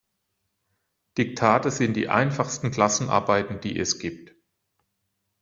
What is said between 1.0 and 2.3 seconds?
Diktate sind die